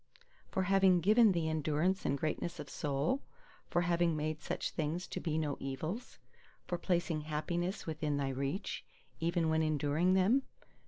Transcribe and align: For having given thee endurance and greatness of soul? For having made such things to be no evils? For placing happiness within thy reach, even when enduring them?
For 0.49 0.63
having 0.63 0.99
given 0.99 1.31
thee 1.31 1.47
endurance 1.47 2.07
and 2.07 2.17
greatness 2.17 2.59
of 2.59 2.71
soul? 2.71 3.21
For 3.69 3.81
having 3.83 4.15
made 4.15 4.41
such 4.41 4.71
things 4.71 5.05
to 5.05 5.19
be 5.19 5.37
no 5.37 5.57
evils? 5.59 6.17
For 6.65 6.79
placing 6.79 7.21
happiness 7.21 7.85
within 7.85 8.17
thy 8.17 8.29
reach, 8.29 8.83
even 9.19 9.47
when 9.47 9.61
enduring 9.61 10.15
them? 10.15 10.41